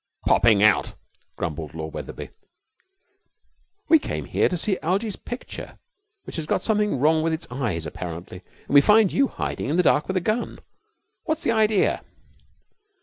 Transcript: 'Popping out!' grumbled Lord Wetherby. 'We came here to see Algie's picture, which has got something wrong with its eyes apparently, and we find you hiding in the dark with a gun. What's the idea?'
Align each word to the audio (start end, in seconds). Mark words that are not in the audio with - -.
'Popping 0.25 0.63
out!' 0.63 0.95
grumbled 1.37 1.75
Lord 1.75 1.93
Wetherby. 1.93 2.31
'We 3.87 3.99
came 3.99 4.25
here 4.25 4.49
to 4.49 4.57
see 4.57 4.79
Algie's 4.81 5.15
picture, 5.15 5.77
which 6.23 6.37
has 6.37 6.47
got 6.47 6.63
something 6.63 6.97
wrong 6.99 7.21
with 7.21 7.33
its 7.33 7.45
eyes 7.51 7.85
apparently, 7.85 8.41
and 8.65 8.73
we 8.73 8.81
find 8.81 9.13
you 9.13 9.27
hiding 9.27 9.69
in 9.69 9.77
the 9.77 9.83
dark 9.83 10.07
with 10.07 10.17
a 10.17 10.19
gun. 10.19 10.57
What's 11.25 11.43
the 11.43 11.51
idea?' 11.51 12.01